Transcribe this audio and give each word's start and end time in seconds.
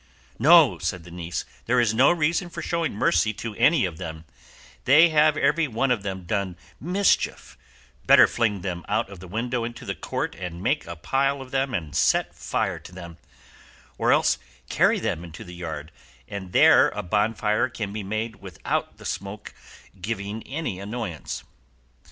"No," 0.39 0.79
said 0.79 1.03
the 1.03 1.11
niece, 1.11 1.45
"there 1.67 1.79
is 1.79 1.93
no 1.93 2.11
reason 2.11 2.49
for 2.49 2.63
showing 2.63 2.93
mercy 2.93 3.33
to 3.33 3.53
any 3.53 3.85
of 3.85 3.99
them; 3.99 4.25
they 4.85 5.09
have 5.09 5.37
every 5.37 5.67
one 5.67 5.91
of 5.91 6.01
them 6.01 6.23
done 6.23 6.57
mischief; 6.79 7.55
better 8.07 8.25
fling 8.25 8.61
them 8.61 8.83
out 8.87 9.11
of 9.11 9.19
the 9.19 9.27
window 9.27 9.63
into 9.63 9.85
the 9.85 9.93
court 9.93 10.33
and 10.33 10.59
make 10.63 10.87
a 10.87 10.95
pile 10.95 11.39
of 11.39 11.51
them 11.51 11.75
and 11.75 11.95
set 11.95 12.33
fire 12.33 12.79
to 12.79 12.91
them; 12.91 13.19
or 13.99 14.11
else 14.11 14.39
carry 14.69 14.99
them 14.99 15.23
into 15.23 15.43
the 15.43 15.53
yard, 15.53 15.91
and 16.27 16.51
there 16.51 16.89
a 16.89 17.03
bonfire 17.03 17.69
can 17.69 17.93
be 17.93 18.01
made 18.01 18.37
without 18.37 18.97
the 18.97 19.05
smoke 19.05 19.53
giving 20.01 20.41
any 20.47 20.79
annoyance." 20.79 21.43